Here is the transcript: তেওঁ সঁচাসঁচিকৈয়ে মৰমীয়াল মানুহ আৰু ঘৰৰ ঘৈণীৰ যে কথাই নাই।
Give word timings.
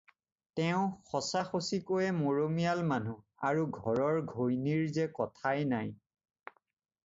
তেওঁ 0.59 0.85
সঁচাসঁচিকৈয়ে 1.09 2.07
মৰমীয়াল 2.21 2.81
মানুহ 2.93 3.47
আৰু 3.51 3.67
ঘৰৰ 3.83 4.19
ঘৈণীৰ 4.33 4.91
যে 4.99 5.09
কথাই 5.23 5.71
নাই। 5.77 5.97